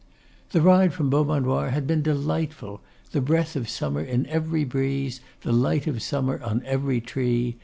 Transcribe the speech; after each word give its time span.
The 0.49 0.61
ride 0.63 0.93
from 0.95 1.11
Beaumanoir 1.11 1.69
had 1.69 1.85
been 1.85 2.01
delightful; 2.01 2.81
the 3.11 3.21
breath 3.21 3.55
of 3.55 3.69
summer 3.69 4.01
in 4.03 4.25
every 4.25 4.63
breeze, 4.63 5.21
the 5.43 5.53
light 5.53 5.85
of 5.85 6.01
summer 6.01 6.41
on 6.41 6.63
every 6.65 6.99
tree. 6.99 7.57